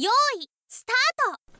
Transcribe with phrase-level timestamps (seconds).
[0.00, 1.57] よーいスタート。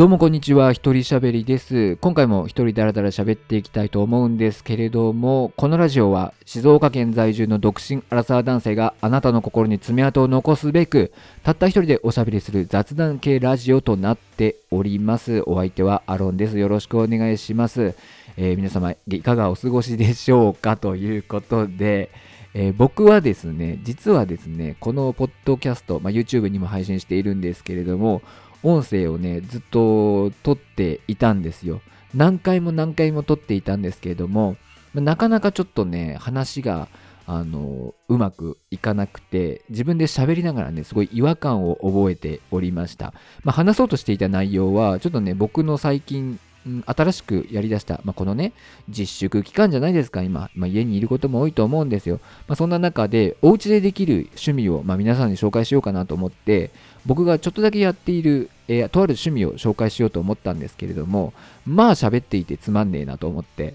[0.00, 1.96] どうもこんにちは、一人喋りです。
[1.96, 11.12] 今回も一人だらだら喋っていきたいと思うんですけれども、このラジオは静岡県在住の独身アラサー男性があなたの心に爪痕を残すべく、
[11.42, 15.42] たった一人でおしゃべりする雑談系ラジオとなっております。
[15.44, 16.58] お相手はアロンです。
[16.58, 17.94] よろしくお願いします。
[18.38, 22.08] えー皆様、いかがお過ごしでしょうかということで、
[22.54, 28.22] えー僕はですね、実はですね、このポッドキャスト、まあ、YouTube にも配信しているんですけれども、
[28.62, 31.80] 音声をね、ずっと撮っていたんですよ。
[32.14, 34.56] 何回も何回も撮っていたんですけれども、
[34.94, 36.88] なかなかちょっとね、話が、
[37.26, 43.14] あの、うまくいかなくて、自分で喋りながらね、すごい違和感を覚えておりました。
[43.44, 46.40] まあ、話そうとしていた内容は、ちょっとね、僕の最近、
[46.86, 48.52] 新しくやりだした、まあ、このね、
[48.88, 50.50] 自粛期間じゃないですか、今。
[50.54, 52.20] まあ、家にいることも多いと思うんですよ。
[52.48, 56.70] まあ、そんな中で、お家でできる趣味を、ま、皆さんに紹介しようかなと思って、
[57.06, 61.32] 僕がちょっとだけやっている、えーとある趣味を紹介しようと思ったんですけれども、
[61.66, 63.74] まあ喋っていてつまんねえなと思って、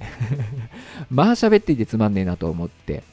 [1.09, 3.03] まあ喋っていてつまんねえなと思って、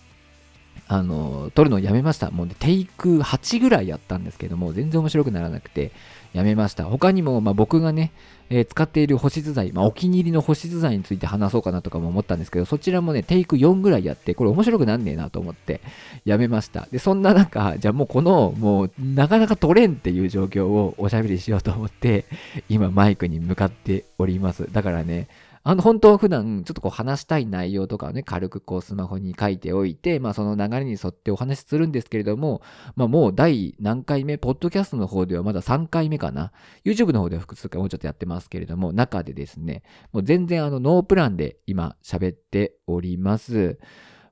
[0.89, 2.31] あの、撮るのをやめました。
[2.31, 5.92] もうね、テイク8ぐらいやったんですけども、全然面白くならなくて、
[6.33, 6.85] やめました。
[6.85, 8.13] 他にも、まあ、僕がね、
[8.49, 15.81] えー使っている保湿剤、まあ、お気に入りの保湿剤について話そうかなとかも思ったんですけど、そちらもね、テイク4ぐらいやって、これ面白くなんねえなと思って、
[16.25, 16.89] やめました。
[16.91, 22.25] で、そんな中、じゃあもうこの、もう、なかなか取れんっていう状況をおしゃべりしようと思って、
[22.69, 24.71] 今マイクに向かっております。
[24.73, 25.29] だからね、
[25.65, 32.63] あの、本当普段、ちょっとこう話したい内容とかをね、軽くこうスマホに書いておいて、まあその流れに沿ってお話しするんですけれども、
[32.97, 36.53] まあもう第何回目、ポッドキャストの方ではまだ3回目かな。
[36.85, 43.79] YouTube の方では複数回もうちょっとやってますけれども、中でですね、もう全然あのノープランで今喋っております。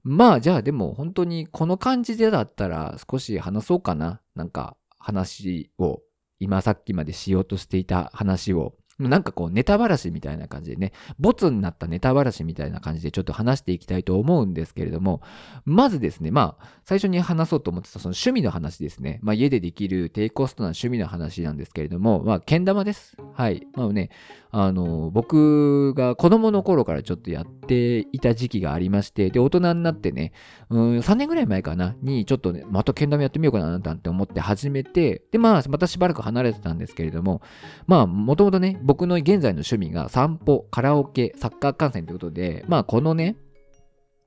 [0.03, 4.21] まあじゃあでも本当にこの感じでだったら少し話そうかな。
[4.35, 6.03] なんか話を
[6.41, 8.75] 今さっきまでしようとしていた話を
[9.09, 15.23] なんかこうネタばらしみたいな感じでね、ボツになったネタばらしみたいな感じでちょっと話していきたいと思うんですけれども、
[15.65, 19.21] まずですね、まあ最初に話そうと思ってたその趣味の話ですね。
[19.23, 23.17] まあ家でできる低コストな趣味の話なんですけれども、まあけん玉です。
[23.33, 23.67] はい。
[23.75, 24.11] まあね、
[24.53, 30.33] あの、僕が子供の頃からちょっとやっていた時期がありまして、で、大人になってね、
[30.71, 37.43] うん、3年ぐらい前かな、にちょっとね、またけん玉やってみようかななんて思って始めて、で、まあ、またしばらく離れてたんですけれども、
[37.87, 43.37] まあ、もともとね、僕の現在の趣味が散歩、カラオケ、サッカー観戦ということで、まあ、このね、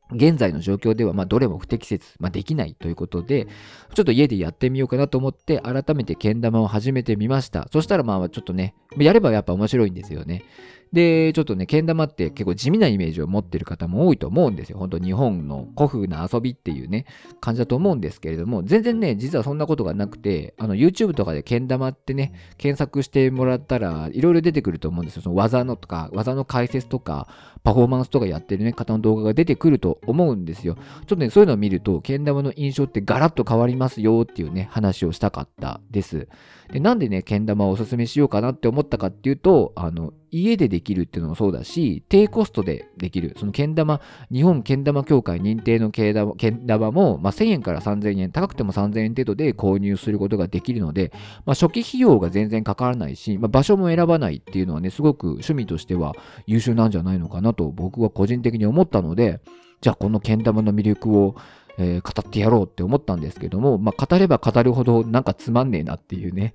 [0.10, 3.46] 現在の状況では、ま、どれも不適切、まあ、できないということで、
[3.94, 7.68] ちょっと家でやってみようかなと思って、改めてけん玉を始めてみました。
[7.74, 10.46] そしたら、まあ、ちょっとね、やればやっぱ面白いんですよね。
[10.94, 14.78] で、ちょっとね、けん玉って結構地味なイメージを持ってる方も多いと思うんですよ。
[14.78, 17.06] 本当日本の古風な遊びっていうね、
[17.42, 25.24] 感じだと思うんですけれども、全然ね、実はそんなことがなくて、あの、YouTube とかでけん玉ってね、検索してもらったら、いろいろ出てくると思うんですよ。
[25.24, 27.28] その技のとか、技の解説とか、
[27.64, 30.76] パフォーマンスとかやってるね、方の動画が出てくると思うんですよ。
[30.76, 36.28] ちょっとね、そういうのを見ると、けん玉の印象ってガラッと変わりますよっていうね、話をしたかったです。
[36.72, 43.36] で、なんでね、けん玉をおすすめしようかなって思ったかっていうと、あの、家でできるっていうのもそうだし、低コストでできる。
[43.40, 44.02] そのけん玉、
[44.32, 51.12] 日本けん玉協会認定のけん玉けん玉も、まあ、1000円から3000円、高くても3000円程度で購入することができるので、
[51.46, 56.14] まあ、初期費用が全然かからないし、まあ、場所も選ばないっていうのはね、すごく趣味としては
[56.46, 59.40] 優秀なんじゃないのかなと僕は個人的に思ったので、
[59.82, 61.36] じゃあこのけん玉の魅力を
[61.78, 66.54] えー語ってやろうって思ったんですけども、まあ、語れば語るほどなんかつまんねえなっていうね。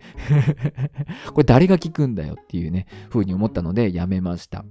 [1.33, 4.65] これ誰が聞くんだよっていうね、風に思ったのでやめました。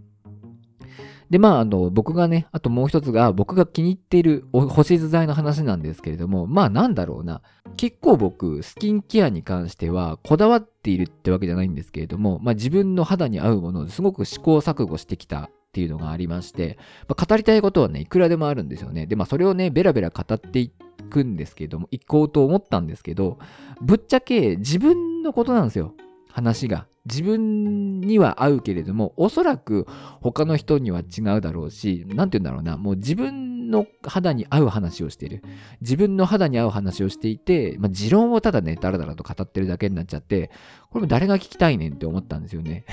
[1.29, 7.41] で、まあ、あの、僕がね、あともう一つが、僕が気に入っている保湿剤の話なんですけれども、まあ、なんだろうな。
[7.75, 19.05] 結構僕、スキンケアに関しては、こだわっているってわけじゃないんですけれども、まあ、自分の肌に合うものをすごく試行錯誤してきたっていうのがありまして、まあ、語りたいことはね、いくらでもあるんですよね。
[19.05, 20.71] で、まあ、それをね、ベラベラ語ってい
[21.11, 23.37] くんですけども、行こうと思ったんですけど、
[23.79, 25.93] ぶっちゃけ自分のことなんですよ。
[26.31, 26.87] 話が。
[27.09, 29.87] 自分には合うけれども、おそらく
[30.21, 35.43] 他の人には違うだろうし、なんて言うんだろうな、もう自分の肌に合う話をしている。
[35.81, 40.51] 自分の肌に合う話をしていて、まあ、持論をただね、だらだらと語ってるだけになっちゃって、
[40.89, 42.85] これも誰が聞きたいねんって思ったんですよね。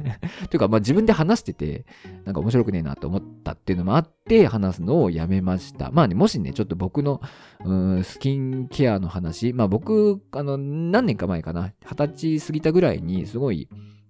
[0.50, 1.86] というか、まあ自分で話してて、
[2.24, 5.90] なんか面白くねえなと思ったっていうのもあって、話すのをやめました。
[5.90, 7.22] まあね、もしね、ちょっと僕の、
[7.64, 13.57] うん、スキンケアの話、まあ僕、あの、何年か前かな、二十歳過ぎたぐらいに、すごい、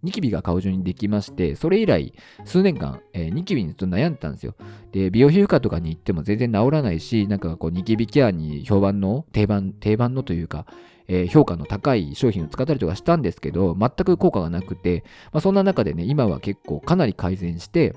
[0.02, 2.12] ニキビが顔中にできまして、それ以来、
[2.44, 4.54] 数年間、えー、ニキビにずっと悩んでたんですよ。
[4.92, 10.66] で、美容皮膚科とかに行っても全然治らないし、なんかこう、ニキビケアに評判の、定番、定番のというか、
[11.08, 17.94] えー、評価の高い商品を使ったりとかしたんですけど、全く効果がなくて、まあ、そんな中でね、今は結構かなり改善して、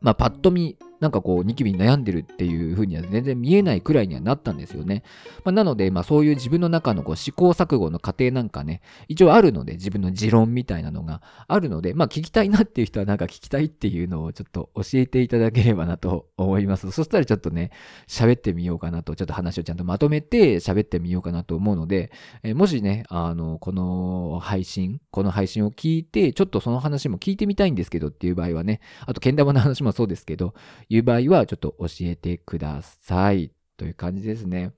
[0.00, 5.02] まあ、パッと見、なんかこう、ニキビに悩んでるっていう風には全然見えないくらいにはなったんですよね。
[5.44, 16.90] まあ、なので、まあそういう自分の中のこう試行錯誤の過程なんかね、一応あるので、自分の持論みたいなのがあるので、まあ聞きたいなっていう人はなんか聞きたいっていうのをちょっと教えていただければなと思います。
[16.92, 17.70] そしたらちょっとね、
[18.06, 22.10] 喋ってみようかなと、ちょっと話をちゃんとまとめて喋ってみようかなと思うので、
[22.42, 30.54] えー、もしね、あの、この配信、この配信を聞いて、ちょっとその話も聞いてみたいんですけどっていう場合はね、あと、けん玉の話もそうですけど、
[30.88, 33.52] いう場合はちょっと教えてください。
[33.78, 34.74] という感じですね。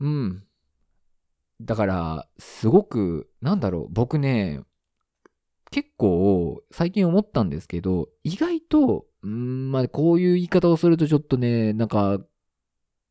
[0.00, 0.42] うん。
[1.60, 4.60] だから、すごく、なんだろう、僕ね、
[5.70, 12.20] 結構、最近思ったんですけど、意外と、うん、まあ、こういう言い方をするとちょっとね、なんか、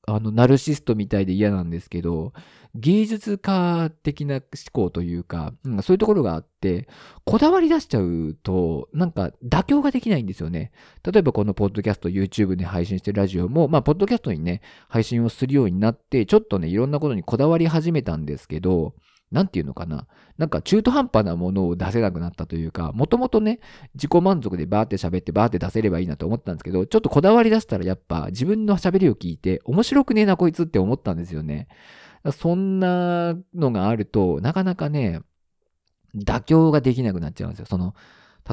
[0.05, 2.33] あの、ナルシストみたいで嫌なんですけど、
[2.75, 6.87] 芸術家的な思考というか、うん、そういうところがあって、
[7.23, 10.71] こだわり出しちゃうと、なんか妥協ができないんですよね。
[11.03, 18.95] 例えばこのポッドキャスト、YouTube で配信してるラジオも、まあ、ポッドキャストにね、配信をするようになって、ちょっとね、いろんなことにこだわり始めたんですけど、
[19.33, 20.07] なんていうのかな？
[20.37, 23.59] なんか中途半端なものを出せなくなったというか、もともとね、
[23.95, 31.67] 自己満足でバーって喋ってバーって出せればいいなと思ったんですけど、ちょっとこだわり出したらやっぱ自分の喋りを聞いて面白くねえなこいつって思ったんですよね。
[32.31, 35.19] そんなのがあると、なかなかね、
[36.15, 37.65] 妥協ができなくなっちゃうんですよ。
[37.65, 37.95] その、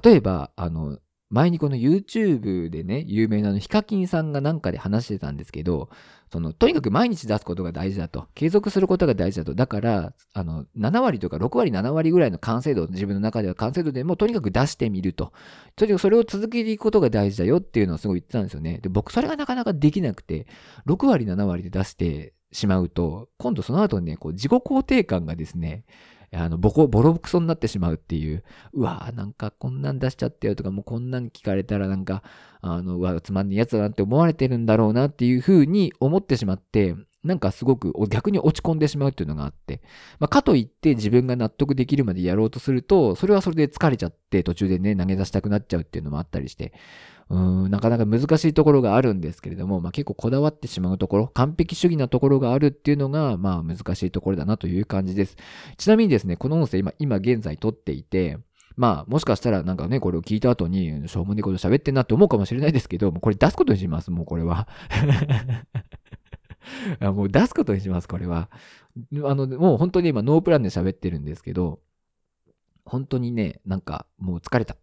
[0.02, 0.98] 例えば、あの、
[1.30, 5.88] 前にこの YouTube でね、有名なのヒカキンさんがなんかで話してたんですけど、
[6.32, 8.26] その、とにかく毎日出すことが大事だと。
[8.34, 9.54] 継続することが大事だと。
[9.54, 15.32] だから、あの、7割とか6割、7割ぐらいの完成度、自分の中では完成度でもとにかく出してみると。
[15.76, 18.78] とにかくそれを続けていくことが大事だよっていうのをすごい言ってたんですよね。
[18.82, 20.46] で、僕それがなかなかできなくて、
[20.86, 25.84] 6割、7割で出して、しまうと、今度その後にね、こう自己肯定感がですね、
[26.32, 32.22] あの、ボコ、ボロクソになってしまうっていう、うわぁ、なんかこんなん出しちゃったよとか、もうこんなん聞かれたらなんか、
[32.60, 36.94] あの、うわ、つまんねえやつだなって思われてるんだろうなっていうふうに思ってしまって、
[37.24, 39.82] なんかすごく逆に落ち込んでしまうっていうのがあって、
[40.20, 46.72] まあ、かといって自分が納得できるまでやろうとすると、それはそれで疲れちゃって途中でね、投げ出したくなっちゃうっていうのもあったりして、
[47.30, 55.36] うん、なかなか難しいところがあるんですけれども、まあ、結構こだわってしまうところ、完璧主義なところがあるっていうのが、まあ難しいところだなという感じです。
[55.76, 58.38] ちなみにですね、この音声今、今現在撮っていて、
[58.76, 64.66] まあ、もしかしたらなんかね、これを聞いた後に、しょうもねこと喋ってんなって思うかもしれないですけど、もうこれ出すことにします、もうこれは。
[67.00, 68.50] もう出すことにします、これは。
[69.24, 71.80] あの、もう本当に今ノープランで喋ってるんですけど、
[72.84, 74.76] 本当にね、なんかもう疲れた。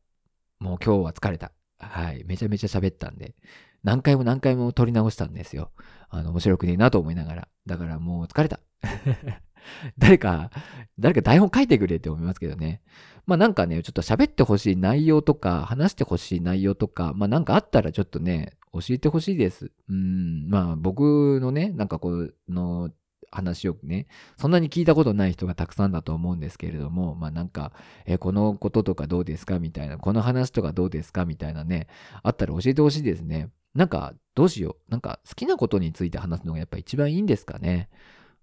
[0.59, 1.51] もう今日は疲れた。
[1.79, 2.23] はい。
[2.25, 3.35] めちゃめちゃ喋ったんで、
[3.83, 5.71] 何回も何回も撮り直したんですよ。
[6.09, 7.47] あの、面白くねえなと思いながら。
[7.65, 8.59] だからもう疲れた。
[9.97, 10.49] 誰か、
[10.97, 12.81] 誰か台本書いてくれって思いますけどね。
[13.25, 19.71] まあなんかね、ちょっと喋ってほしい内容とか、話してほしい内容とか、まあなんかあったらちょっとね、教えてほしいです。
[19.89, 22.91] うん、まあ僕のね、なんかこの
[23.31, 27.73] 話をね、そんなに聞いたことない人がたくさんだと思うんですけれども、まあなんか、
[28.05, 31.87] えこのこととかどうですかみたいな、この話とかどうですかみたいなね、
[32.23, 33.49] あったら教えてほしいですね。
[33.75, 34.91] なんか、どうしよう。
[34.91, 37.89] なんか、好きなことについて話すのがやっぱ一番いいんですかね。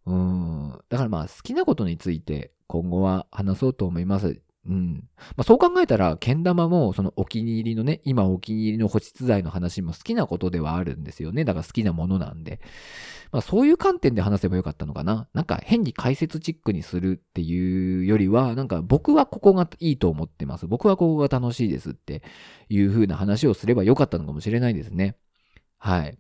[0.07, 0.79] うん。
[0.89, 4.41] だからまあ、好きなことについて今後は話そうと思います。
[4.67, 5.09] うん。
[5.37, 11.45] まあ、そう考えたら、けん玉も、そのお気に入りのね、今お気に入りの保湿剤の話も好きなことではあるんですよね。
[11.45, 12.61] だから好きなものなんで。
[13.31, 15.29] まあ、そういう観点で話せばよかったのかな。
[15.35, 20.67] なんか変に解説チックにするっていうよりは、なんか僕はここがいいと思ってます。
[20.67, 22.23] 僕はここが楽しいですって
[22.69, 25.17] いう風な話をすればよかったのかもしれないですね。
[25.79, 26.19] はい。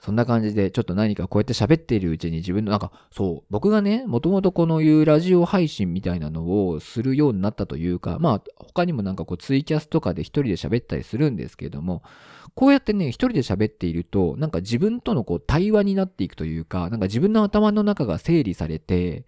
[0.00, 12.02] そんな感じで、ちょっと何かこうやって喋っているうちに自分の、なんか、そう、僕がね、もともとこのいうラジオ配信みたいなのをするようになったというか、まあ、他にもなんかこうツイキャスとかで一人で喋ったりするんですけれども、
[12.54, 19.26] こうやってね、一人で喋っていると、なんか自分とのこう対話になっていくというか、なんか自分の頭の中が整理されて、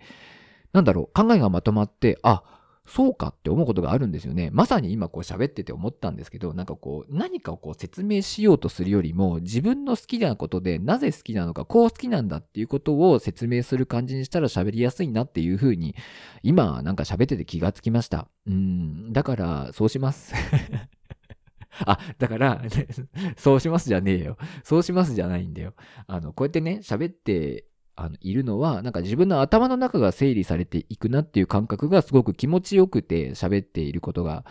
[0.73, 2.45] なんだろう、考えがまとまって、あ、
[2.91, 4.51] そうかって思うことがあるんですよね。
[4.53, 15.95] まさに今こう喋ってて思ったんですけど、なんかこう何かをこう説明しようとするよりも自分の好きなことでなぜ好きなのか、こう好きなんだっていうことを説明する感じにしたら喋りやすいなっていうふうに
[16.43, 18.27] 今なんか喋ってて気がつきました。
[18.49, 20.35] うん、だからそうします。
[21.87, 22.63] あ、だから、
[23.39, 24.37] そうしますじゃねえよ。
[24.65, 25.75] そうしますじゃないんだよ。
[26.09, 27.67] あの、こうやってね、喋って
[28.03, 34.47] あのいるのは、なんか自分の頭の中が整理されていくなっていう感覚がすごく気持ちよくて喋っていることが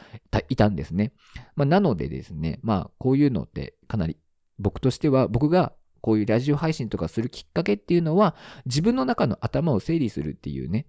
[0.50, 1.14] いたんですね。
[1.56, 4.18] まあ、なのでですね、まあこういうのってかなり
[4.60, 8.36] 僕としては、僕がこういうラジオ配信とかするきっかけっていうのは、
[8.68, 10.86] 自分の中の頭を整理するっていうね、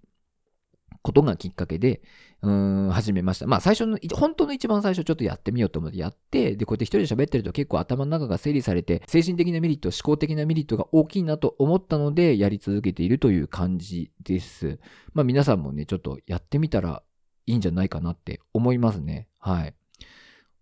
[1.03, 2.03] ことがきっかけで、
[2.43, 3.47] うん、始めました。
[3.47, 14.79] まあ最初の、本当の一番最初ちょっとやってみようと思ってやって、で、こうやって一人で喋ってると結構頭の中が整理されて、精神的なメリット、思考的なメリットが大きいなと思ったので、やり続けているという感じです。
[15.13, 17.03] まあ皆さんもね、ちょっとやってみたら
[17.47, 19.29] いいんじゃないかなって思いますね。
[19.39, 19.75] はい。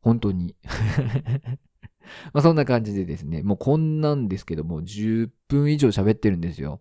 [0.01, 0.57] 本当に。
[2.33, 6.81] まあそんな感じでですね、もうこんなんですけども、10分以上喋ってるんですよ。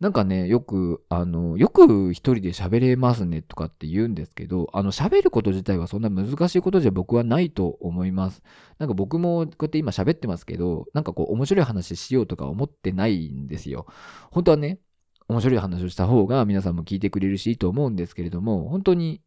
[0.00, 8.42] なんかね、よく、あの、よく一人で喋れますねとかって言うんですけど、あの、喋ること自体はそんな難しいことじゃ僕はないと思います。
[8.78, 13.86] なんか僕もこうやって今喋ってますけど、なんかこう面白い話しようとか思ってないんですよ。
[14.30, 14.78] 本当はね、
[15.28, 19.20] 面白い話をした方が皆さんも聞いてくれるしいいと思うんですけれども、本当に、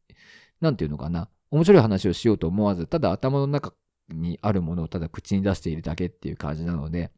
[0.60, 3.74] なんていうのかな、面白い話をしようと思わず、ただ頭の中
[4.10, 7.12] にあるものをただ口に出しているだけっていう感じなので、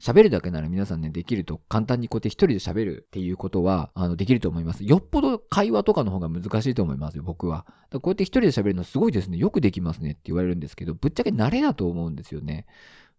[0.00, 4.84] 喋るだけなら皆さんね、できると、簡単にこうやって一人で喋るっていうことは、あの、できると思います。
[4.84, 7.66] よっぽど会話とかの方が難しいと思いますよ、僕は。
[7.90, 9.38] こうやって一人で喋るのすごいですね。
[9.38, 12.66] よくできますねって言われるんですけど、ぶっちゃけ慣れだと思うんですよね。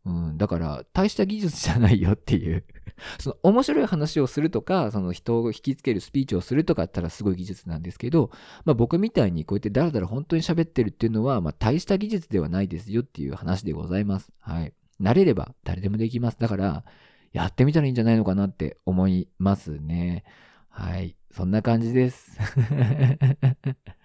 [0.06, 2.64] うん、だから、大した技術じゃないよっていう
[3.20, 8.32] その面白い話をするとか、その人を引きつけるスピーチをするとかだったらすごい技術なんですけど、
[8.64, 14.32] まあ僕みたいにこうやってダラダラ本当に喋ってるっていうのは、まあ大した技術ではないですよっていう話でございます。
[14.40, 14.74] はい。
[15.02, 16.38] 慣れれば誰でもできます。
[16.40, 16.84] だから、
[17.34, 20.24] やってみたらいいんじゃないのかなって思いますね。
[20.70, 21.16] はい。
[21.32, 22.38] そんな感じです。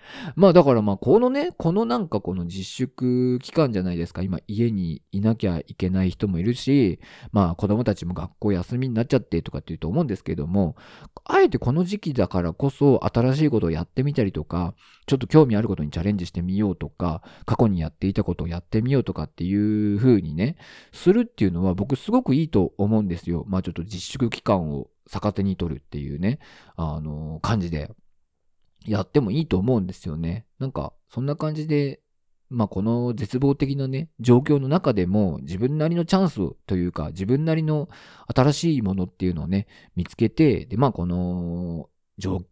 [0.37, 4.23] まあだからまあこのね、このなんかこの自粛期間じゃないですか。
[4.23, 7.00] 今家にいなきゃいけない人もいるし、
[7.31, 10.76] まあ子供たちも学校休みになっちゃってとかって言うと思うんですけども、
[11.25, 14.75] あえてこの時期だからこそ新しいことをやってみたりとか、
[15.07, 20.57] ちょっと興味あることにチャレンジしてみようとか、過去にやっていたことをやってみようとかっていう風にね、
[20.93, 23.45] するっていうのは僕すごくいいと思うんですよ。
[23.47, 26.38] まあちょっと自粛期間を逆手に取るっていうね、
[26.76, 27.90] あの、感じで。
[28.85, 30.45] やってもいいと思うんですよね。
[30.59, 32.00] なんか、そんな感じで、
[32.49, 37.88] まあ、この絶望的なね、状況の中でも、自分なりのチャンスというか、自分なりの
[38.35, 41.88] 新しいものっていうのをね、見つけて、で、まあ、この、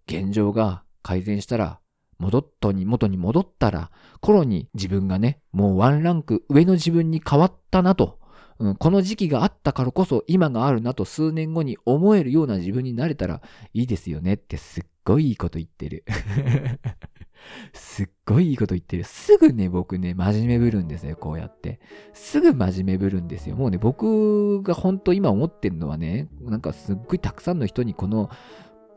[0.07, 1.81] 現状が改善したら、
[2.19, 3.91] 戻っとに、元に戻ったら、
[4.21, 8.20] 頃に自分がね、もうワンランク上の自分に変わったなと、
[8.61, 13.41] うん、この時期があったからこそ今があるなと数年後に思えるような自分になれたら
[13.73, 16.05] いいですよねってすっごいいいこと言ってる。
[17.73, 19.05] すっごいいいこと言ってる。
[19.05, 21.81] すぐね、僕ね、真面目ぶるんですよ、こうやって。
[22.13, 23.57] すぐ真面目ぶるんですよ。
[23.57, 28.29] もうね、僕が本当今思ってるのはね、なんかすっごいたくさんの人にこの、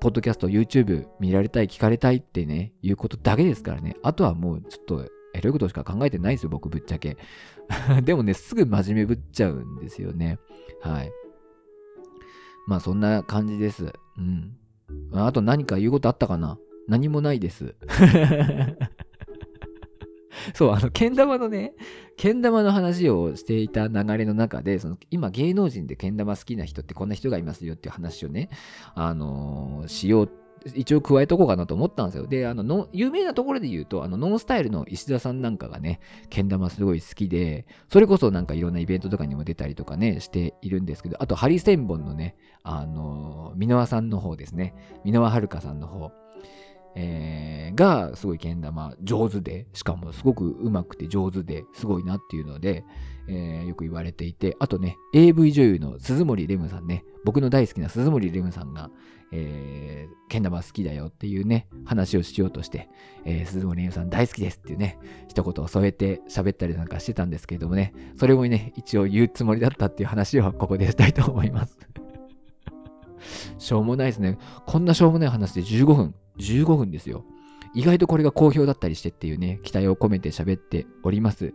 [0.01, 3.95] ポッドキャスト、YouTube 見られたい、聞かれたいってね、いうことだけですからね。
[4.03, 7.17] あとはもうちょっとエロいことしか考えてないですよ、僕ぶっちゃけ。
[8.03, 10.39] でもね、すぐ真面目ぶっちゃうんですよね。
[10.81, 11.11] はい。
[12.67, 13.91] まあそんな感じです。
[14.17, 14.57] うん。
[15.11, 16.57] あと何か言うことあったかな？
[16.87, 17.75] 何もないです。
[20.53, 21.73] そう、あの、けん玉のね、
[22.17, 28.49] けん玉の話をしていた流れの中で、その、今芸能人でけん玉好きな人ってこんな人がいますよっていう話をね、
[28.93, 30.29] あのー、しよう
[30.75, 32.27] 一応加えとこうかなと思ったんですよ。
[32.27, 46.11] で、あの、の有名なところで言うと、あの、ノンスタイルの石田さんなんかがね、けん玉すごい好きで、それこそなんかいろんなイベントとかにも出たりとかね、しているんですけど、あと、ハリセンボンのね、あの、箕輪さんの方ですね、箕輪遥さんの方。
[46.95, 47.42] えー、
[47.75, 52.83] がすごいけん玉上手で、しかもすごく上手くて上手ですごいなっていうので、
[53.27, 58.89] えー、よく言われていて、あとね、AV 女優の鈴森レムさんね、僕の大好きな鈴森レムさんが、
[59.31, 62.89] えー、けん玉好きだよっていうね、話をしようとして、
[63.25, 71.77] えー、鈴森レムさん大好きですっていうね、一言を添えて喋ったりなんかしてたんですけれどもね、それもね、一応言うつもりだったっていう話をここでしたいと思います。
[73.57, 74.37] しょうもないですね。
[74.65, 77.25] こんなしょうもない話で15分、15分ですよ。
[77.73, 81.53] 意外とこれが好評だったりしてっていうね、期待を込めて喋っております。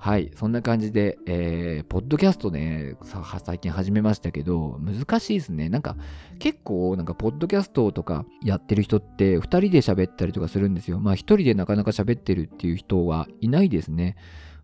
[0.00, 0.30] はい。
[0.34, 2.96] そんな感じで、えー、ポッドキャストね、
[3.44, 5.68] 最近始めましたけど、難しいですね。
[5.68, 5.94] なんか、
[6.38, 11.00] 結構、なんか、ポッドキャストとかやってる人って、二人で喋ったりとかするんですよ。
[11.00, 14.16] まあ、一人でなかなか喋ってるっていう人はいないですね。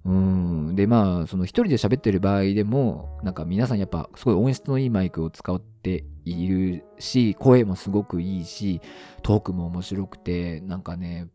[0.06, 0.76] うん。
[0.76, 8.80] で、まあ、その1人で喋ってる場合でも、なんか皆さんやっぱ、すごい音質のいいマイクを使っているし、声もすごくいいし、
[9.22, 11.26] トークも面白くて、なんかね、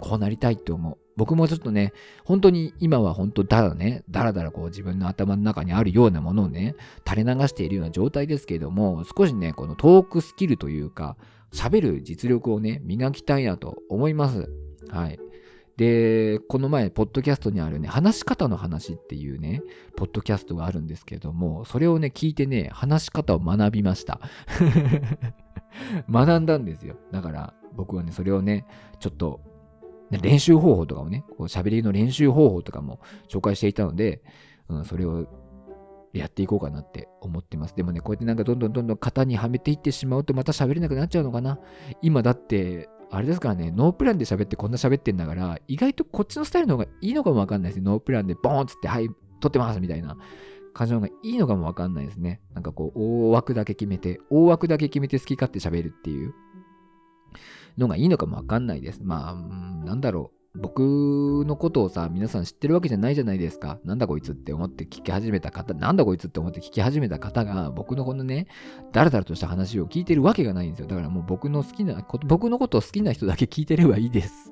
[0.00, 0.98] こうなりたいって思う。
[1.16, 1.92] 僕もちょっとね、
[2.24, 6.74] 本当に今は本当だらね、だらだらこう自分の頭の中にあるようなものをね、
[7.06, 11.16] 垂れ流しているような状態ですけれども、少しね、このトークスキルというか、
[11.52, 14.50] 喋る実力をね、磨きたいなと思います。
[14.88, 15.18] はい。
[15.80, 19.62] で、この前、ポッドキャストにあるね、話し方の話っていうね、
[19.96, 24.20] ポッドキャストがあるんですけども、それをね、聞いてね、話し方を学びました。
[26.12, 26.96] 学んだんですよ。
[27.10, 28.66] だから、僕はね、それをね、
[28.98, 29.40] ちょっと
[30.10, 34.22] 練習方法とかをね、こう喋りの練習方法とかも紹介していたので、
[34.68, 35.26] うん、それを
[36.12, 37.74] やっていこうかなって思ってます。
[37.74, 41.58] でもね、こうやってなんかどんどんどんどん型にはめていってしまうとまた喋れなくなっちゃうのかな。
[42.02, 47.84] 今だって、あれですからね、ノープランで喋ってこんな喋ってんだから、意外とこっちのスタイルの方がいいのかもわかんないですね。
[47.84, 49.08] ノープランでボーンっつって、はい、
[49.40, 50.16] 撮ってますみたいな
[50.74, 52.40] 感じの方がいいのかもわかんないですね。
[52.54, 56.34] なんかこう、大枠だけ決めて、大枠だけ決めて好き勝手喋るっていう。
[57.78, 59.00] のがいいのかもわかんないです。
[59.02, 59.34] まあ、
[59.84, 60.39] なんだろう。
[60.56, 63.78] 僕のことをさ、皆さん知ってるわけじゃないじゃないですか。
[63.84, 68.48] なんだこいつって思って聞き始めた方、なんだこいつって思って聞き始めた方が、僕のこのね、
[68.92, 70.88] だらだらとした話を聞いてるわけがないんですよ。
[70.88, 74.50] だからもう僕の好きな、僕のことを好きな人だけ聞いてればいいです。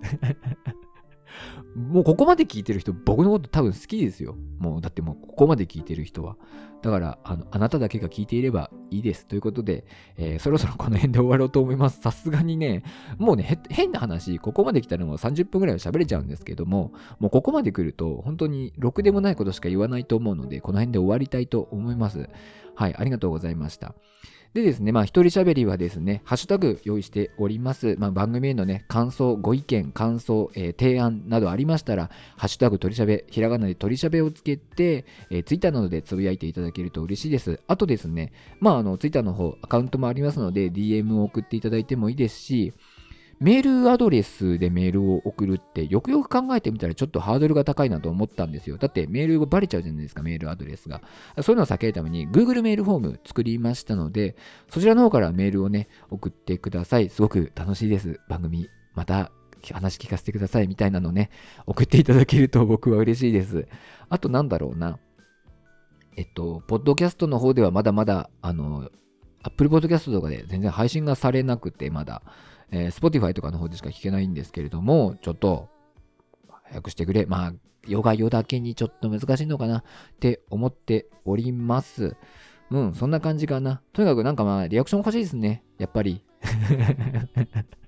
[1.79, 4.37] もうここまで聞いてる人、僕のこと多分好きですよ。
[4.59, 6.37] もう、だってもうここまで聞いてる人は。
[6.83, 9.27] だから、あの、あなただけが聞いていればいいです。
[9.27, 9.85] ということで、
[10.17, 12.01] えー、そろそろこの辺で終わろうと思います。
[12.01, 12.83] さすがにね、
[13.17, 22.29] もうね、変な話、ここまで来たらもう30分ぐらいは喋れちゃうんですけども、もうここまで来ると、本当にろくでもないことしか言わないと思うので、この辺で終わりたいと思います。
[22.75, 23.95] はい、ありがとうございました。
[24.55, 27.97] でですね、まあ、一人喋りはですね、ハッシュタグ用意しております。
[27.99, 37.61] まあ、番組へのね、感想、ご意見、感想、えー、提案などありましたら、ハッシュタグ取りしゃべ、ひらがなで取りしゃべをつけて、えー、ツイッターなどでつぶやいていただけると嬉しいです。
[37.67, 42.73] あとですね、まあ、あの、ツイッターの方、アカウントもありますので、DM を送っていただいてもいいですし、
[43.41, 48.79] メールアドレスでメールを送るってよくよく考えてみたらちょっとハードルが高いなと思ったんですよ。
[48.79, 51.03] だってメールがバレちゃうじゃないですか、メールアドレスが。
[51.43, 54.37] そういうのを避けるために Google メールフォーム作りましたので、
[54.69, 57.09] そちらの方からメールをね、送ってください。
[57.11, 58.21] すごく楽しいです。
[58.29, 59.31] 番組、また
[59.73, 61.31] 話聞かせてくださいみたいなのね、
[61.67, 63.67] 送っていただけると僕は嬉しいです。
[64.09, 64.99] あとなんだろうな。
[66.17, 68.91] えっと、ポッドキャストの方ではまだまだ、あの、
[69.45, 72.23] Apple Podcast とかで全然配信がされなくて、まだ。
[72.71, 75.69] えー、Spotify とかの方でしか聞けないんですけれども、ちょっと、
[76.65, 77.27] 早くしてくれ。
[77.27, 77.53] まあ、
[77.87, 79.83] ヨガヨだけにちょっと難しいのかなっ
[80.21, 82.17] て思っております。
[82.71, 83.81] うん、そんな感じかな。
[83.93, 85.65] とにかくなんかまあ、リアクション欲しいですね。
[85.79, 86.23] やっぱり。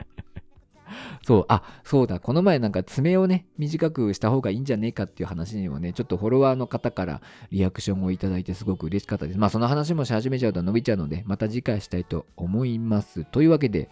[1.22, 9.38] そう、あ、そうだ、この前なんか爪をね、短くした方がいいんじゃねえかっていう話にもね、ちょっとフォロワーの方からリアクションをいただいてすごく嬉しかったです。
[9.38, 13.24] まあその話もし始めちゃうと伸びちゃうので、また次回したいと思います。
[13.24, 13.90] というわけで、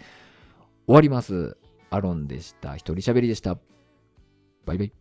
[0.89, 1.59] 終わります。
[1.91, 2.75] アロンでした。
[2.75, 3.59] 一人喋りでした。
[4.65, 4.93] バイバイ。